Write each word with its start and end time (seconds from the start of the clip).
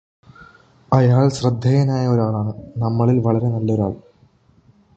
അയാള് 0.91 1.29
ശ്രദ്ധേയനായ 1.29 2.07
ഒരാളാണ് 2.07 2.53
നമ്മളിൽ 2.77 3.19
വളരെ 3.19 3.49
നല്ല 3.49 3.71
ഒരാൾ 3.73 3.93